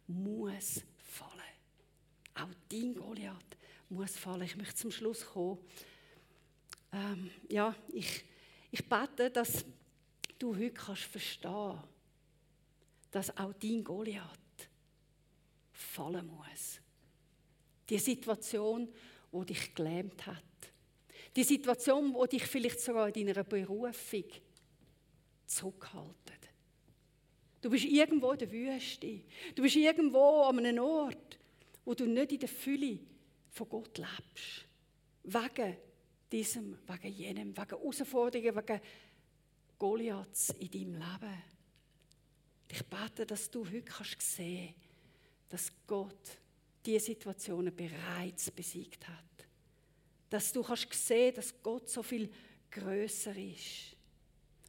[0.06, 1.40] muss fallen.
[2.34, 3.56] Auch dein Goliath
[3.90, 4.42] muss fallen.
[4.42, 5.58] Ich möchte zum Schluss kommen.
[6.92, 8.24] Ähm, ja, ich,
[8.72, 9.64] ich bete, dass
[10.38, 11.78] du heute kannst verstehen,
[13.10, 14.28] dass auch dein Goliath
[15.70, 16.80] fallen muss.
[17.88, 18.88] Die Situation,
[19.30, 20.42] wo dich gelähmt hat.
[21.36, 24.24] Die Situation, wo dich vielleicht sogar in deiner Berufung
[25.46, 26.32] zurückhaltet.
[27.60, 29.20] Du bist irgendwo in der Wüste.
[29.54, 31.38] Du bist irgendwo an einem Ort,
[31.84, 32.98] wo du nicht in der Fülle
[33.50, 34.66] von Gott lebst.
[35.24, 35.76] Wegen
[36.32, 38.80] diesem, wegen jenem, wegen Herausforderungen, wegen
[39.78, 41.42] Goliaths in deinem Leben.
[42.70, 44.74] Ich bete, dass du heute kannst sehen
[45.52, 46.38] dass Gott
[46.84, 49.46] diese Situationen bereits besiegt hat.
[50.30, 52.30] Dass du kannst sehen, dass Gott so viel
[52.70, 53.94] größer ist.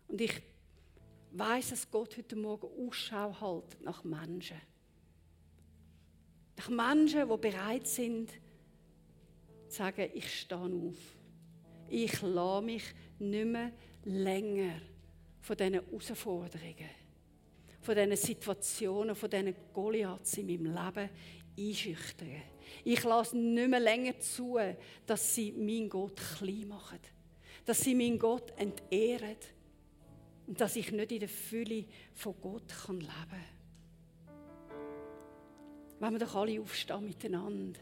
[0.10, 0.42] Und ich
[1.32, 4.60] weiß, dass Gott heute Morgen Ausschau hält nach Menschen.
[6.58, 8.30] Nach Menschen, die bereit sind,
[9.70, 10.98] zu sagen, ich stehe auf.
[11.96, 12.84] Ich lasse mich
[13.20, 13.72] nicht mehr
[14.06, 14.82] länger
[15.42, 16.90] von diesen Herausforderungen,
[17.82, 21.10] von diesen Situationen, von diesen Goliaths in meinem Leben
[21.56, 22.42] einschüchtern.
[22.84, 24.58] Ich lasse nicht mehr länger zu,
[25.06, 26.98] dass sie meinen Gott klein machen,
[27.64, 29.38] dass sie meinen Gott entehren
[30.48, 33.46] und dass ich nicht in der Fülle von Gott leben kann.
[36.00, 37.80] Wenn wir doch alle aufstehen miteinander.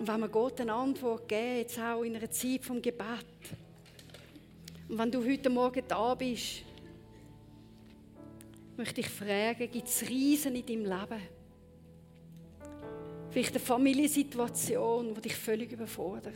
[0.00, 3.26] Und wenn wir Gott eine Antwort geben, jetzt auch in einer Zeit vom Gebet.
[4.88, 6.62] Und wenn du heute Morgen da bist,
[8.78, 11.22] möchte ich fragen, gibt es Riesen in deinem Leben?
[13.28, 16.34] Vielleicht eine Familiensituation, die dich völlig überfordert.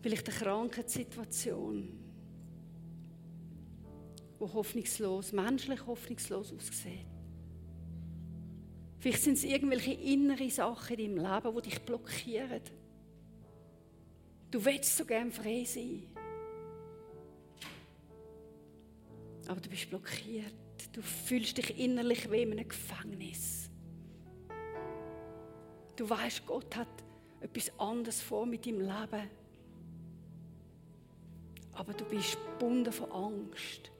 [0.00, 2.02] Vielleicht eine Krankheitssituation
[4.38, 7.11] wo hoffnungslos, menschlich hoffnungslos aussieht.
[9.02, 12.62] Vielleicht sind es irgendwelche innere Sachen in deinem Leben, die dich blockieren.
[14.48, 16.04] Du willst so gern frei sein.
[19.48, 20.54] Aber du bist blockiert.
[20.92, 23.68] Du fühlst dich innerlich wie in einem Gefängnis.
[25.96, 27.02] Du weißt, Gott hat
[27.40, 29.30] etwas anderes vor mit deinem Leben.
[31.72, 33.90] Aber du bist gebunden von Angst.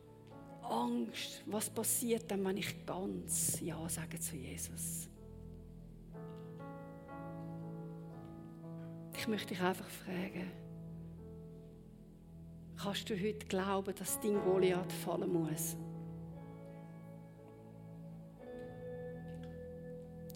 [0.62, 5.08] Angst, was passiert dann, wenn ich ganz Ja sage zu Jesus.
[9.16, 10.50] Ich möchte dich einfach fragen,
[12.76, 15.76] kannst du heute glauben, dass dein Goliath fallen muss?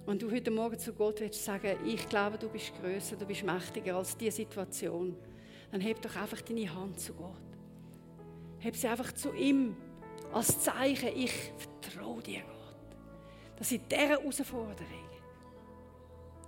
[0.06, 3.42] Wenn du heute Morgen zu Gott willst sagen, ich glaube, du bist größer, du bist
[3.42, 5.16] mächtiger als diese Situation,
[5.72, 7.32] dann heb doch einfach deine Hand zu Gott.
[8.60, 9.74] Heb sie einfach zu ihm
[10.36, 13.58] als Zeichen, ich vertraue dir, Gott.
[13.58, 15.08] Dass in dieser Herausforderung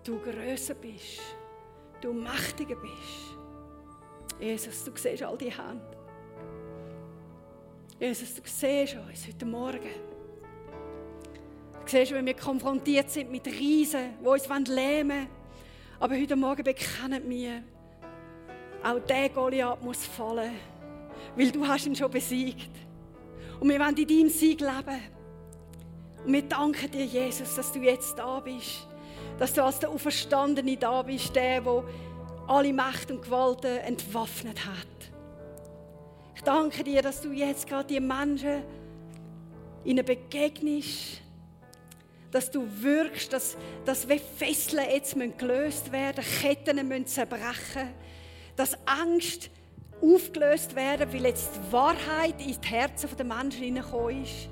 [0.04, 1.20] du größer bist,
[2.00, 3.38] du mächtiger bist.
[4.38, 5.96] Jesus, du siehst all die Hände.
[7.98, 9.80] Jesus, du siehst uns heute Morgen.
[11.72, 15.28] Du siehst, wenn wir konfrontiert sind mit Riesen, die uns lähmen wollen.
[15.98, 17.64] Aber heute Morgen bekennen wir,
[18.84, 20.52] auch der Goliath muss fallen,
[21.34, 22.87] weil du hast ihn schon besiegt.
[23.60, 25.02] Und wir wollen in deinem Sieg leben.
[26.24, 28.86] Und wir danken dir, Jesus, dass du jetzt da bist.
[29.38, 31.84] Dass du als der Auferstandene da bist, der, der
[32.46, 34.86] alle Macht und Gewalten entwaffnet hat.
[36.34, 38.62] Ich danke dir, dass du jetzt gerade die Menschen
[39.84, 41.20] ihnen begegnest,
[42.30, 47.88] dass du wirkst, dass, dass wie Fesseln jetzt gelöst werden müssen, Ketten müssen zerbrechen
[48.58, 49.50] dass Angst
[50.00, 54.48] aufgelöst werden, weil jetzt die Wahrheit in die Herzen der Menschen hineingekommen ist.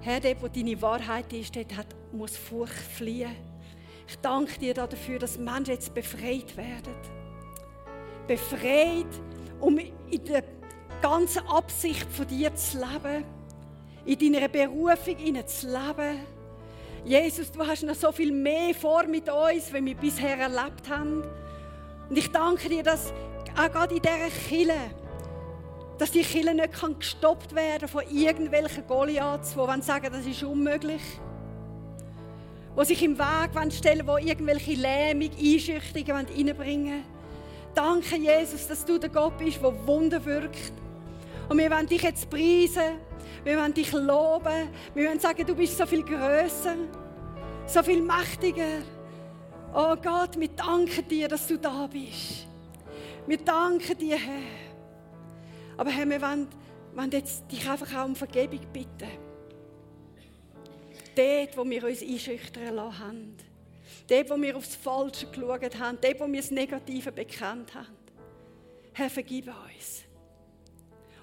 [0.00, 3.36] Herr, dort, wo deine Wahrheit ist, dort muss Furcht fliehen.
[4.08, 6.94] Ich danke dir dafür, dass Menschen jetzt befreit werden.
[8.26, 9.06] Befreit,
[9.60, 10.42] um in der
[11.00, 13.24] ganzen Absicht von dir zu leben,
[14.04, 16.20] in deiner Berufung zu leben.
[17.04, 21.22] Jesus, du hast noch so viel mehr vor mit uns, wie wir bisher erlebt haben.
[22.08, 23.12] Und ich danke dir, dass
[23.56, 24.74] auch gerade in dieser Kille,
[25.98, 31.02] dass die Kille nicht gestoppt werden von irgendwelchen Goliaths, die sagen, das ist unmöglich.
[32.78, 37.04] Die sich im Weg stellen wollen, die irgendwelche Lähmung, Einschüchterungen reinbringen wollen.
[37.74, 40.72] Danke, Jesus, dass du der Gott bist, der Wunder wirkt.
[41.48, 42.98] Und wir wollen dich jetzt preisen.
[43.44, 44.70] Wir wollen dich loben.
[44.94, 46.76] Wir wollen sagen, du bist so viel größer,
[47.66, 48.82] so viel mächtiger.
[49.74, 52.49] Oh Gott, wir danken dir, dass du da bist.
[53.30, 54.42] Wir danken dir, Herr.
[55.76, 56.48] Aber Herr, wir wollen,
[56.96, 59.08] wollen jetzt dich einfach auch um Vergebung bitten.
[61.14, 63.36] Dort, wo wir uns einschüchtern lassen haben.
[64.08, 65.98] Dort, wo wir aufs Falsche geschaut haben.
[66.00, 67.86] Dort, wo wir das Negative bekannt haben.
[68.94, 70.02] Herr, vergib uns.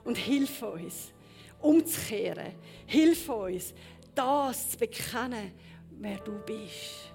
[0.05, 1.11] Und hilf uns,
[1.59, 2.53] umzukehren.
[2.85, 3.73] Hilf uns,
[4.15, 5.51] das zu bekennen,
[5.99, 7.11] wer du bist.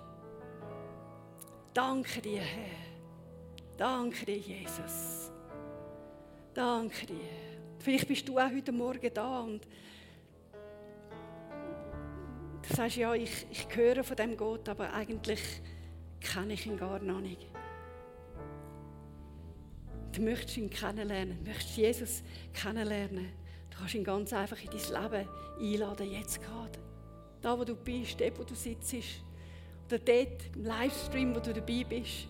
[1.73, 2.82] Danke dir, Herr.
[3.77, 5.31] Danke dir, Jesus.
[6.55, 7.17] Danke dir.
[7.79, 9.67] Vielleicht bist du auch heute Morgen da und
[12.63, 15.41] du sagst, ja, ich, ich höre von dem Gott, aber eigentlich
[16.21, 17.49] kenne ich ihn gar noch nicht.
[20.13, 23.33] Du möchtest ihn kennenlernen, du möchtest Jesus kennenlernen.
[23.71, 26.79] Du kannst ihn ganz einfach in dein Leben einladen, jetzt gerade.
[27.41, 28.95] Da, wo du bist, dort, wo du sitzt,
[29.87, 32.29] oder dort im Livestream, wo du dabei bist.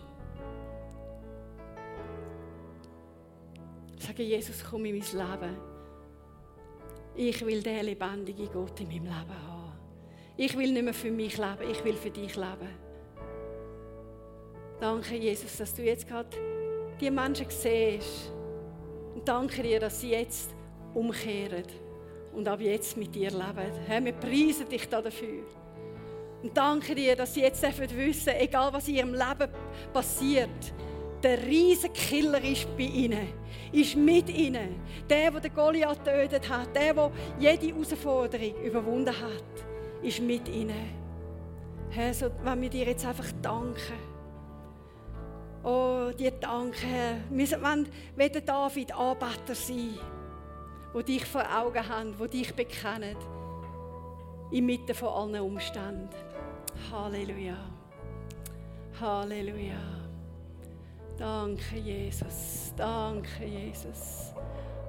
[4.05, 5.57] Sage, Jesus, komm in mein Leben.
[7.15, 9.73] Ich will den lebendigen Gott in meinem Leben haben.
[10.35, 12.69] Ich will nicht mehr für mich leben, ich will für dich leben.
[14.81, 16.29] Danke, Jesus, dass du jetzt gerade
[16.99, 18.31] die Menschen siehst.
[19.15, 20.53] Und danke dir, dass sie jetzt
[20.93, 21.63] umkehren
[22.33, 23.71] und ab jetzt mit dir leben.
[23.85, 25.43] Herr, wir preisen dich dafür.
[26.41, 27.63] Und danke dir, dass sie jetzt
[27.95, 29.49] wissen, egal was in ihrem Leben
[29.93, 30.73] passiert,
[31.23, 33.29] der riesige Killer ist bei ihnen,
[33.71, 34.81] ist mit ihnen.
[35.09, 39.65] Der, der den Goliath getötet hat, der, der jede Herausforderung überwunden hat,
[40.01, 41.01] ist mit ihnen.
[41.89, 44.13] Herr, so wenn wir dir jetzt einfach danken.
[45.63, 47.15] Oh, dir danke, Herr.
[47.29, 49.97] Wir wollen wie der David Anbeter sein,
[50.91, 53.15] wo dich vor Augen haben, wo dich bekennen,
[54.51, 56.09] inmitten von allen Umständen.
[56.91, 57.57] Halleluja.
[58.99, 60.02] Halleluja.
[61.17, 62.73] Danke, Jesus.
[62.75, 64.33] Danke, Jesus.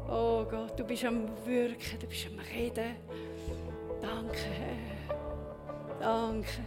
[0.08, 2.96] Oh Gott, du bist am Wirken, du bist am Reden.
[4.00, 5.16] Danke, Herr.
[6.00, 6.62] Danke.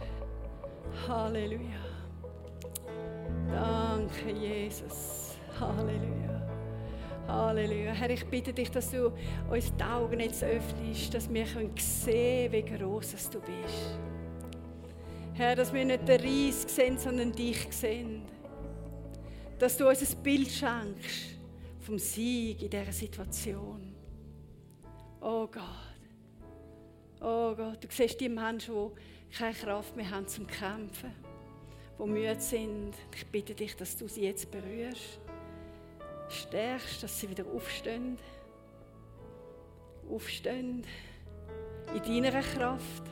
[1.08, 1.84] Halleluja.
[3.50, 5.36] Danke, Jesus.
[5.58, 6.42] Halleluja.
[7.26, 7.92] Halleluja.
[7.92, 9.12] Herr, ich bitte dich, dass du
[9.50, 13.98] uns die Augen jetzt öffnest, dass wir sehen können, wie groß du bist.
[15.34, 18.22] Herr, dass wir nicht den Reis sehen, sondern dich sehen
[19.58, 21.36] dass du uns ein Bild schenkst
[21.80, 23.94] vom Sieg in dieser Situation.
[25.20, 25.62] Oh Gott.
[27.20, 31.12] Oh Gott, du siehst die Menschen, die keine Kraft mehr haben zum Kämpfen,
[31.98, 32.94] die müde sind.
[33.14, 35.18] Ich bitte dich, dass du sie jetzt berührst,
[36.28, 38.16] stärkst, dass sie wieder aufstehen.
[40.08, 40.84] Aufstehen
[41.94, 43.02] in deiner Kraft.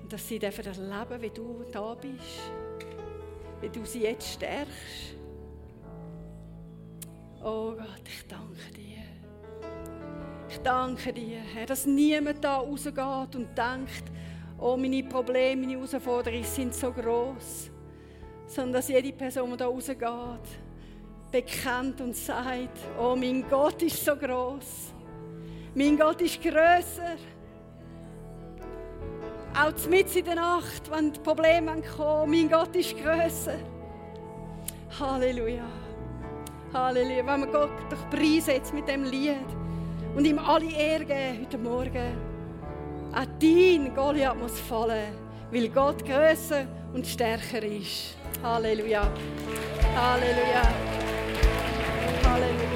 [0.00, 2.50] Und dass sie dürfen erleben, wie du da bist
[3.60, 5.16] wie du sie jetzt stärkst.
[7.42, 9.02] Oh Gott, ich danke dir.
[10.48, 14.04] Ich danke dir, Herr, dass niemand da rausgeht und denkt,
[14.58, 17.70] oh, meine Probleme, meine Herausforderungen sind so groß,
[18.46, 20.00] sondern dass jede Person, die da rausgeht,
[21.30, 24.92] bekennt und sagt, oh, mein Gott ist so groß,
[25.74, 27.16] mein Gott ist größer.
[29.58, 33.54] Auch mitten in der Nacht, wenn die Probleme kommen, mein Gott ist größer.
[35.00, 35.64] Halleluja.
[36.74, 37.26] Halleluja.
[37.26, 39.46] Wenn wir Gott doch preisen jetzt mit dem Lied
[40.14, 42.18] und ihm alle Ehre geben heute Morgen.
[43.12, 45.14] Auch dein Goliath muss fallen,
[45.50, 48.14] weil Gott größer und stärker ist.
[48.42, 49.10] Halleluja.
[49.94, 50.62] Halleluja.
[52.24, 52.75] Halleluja.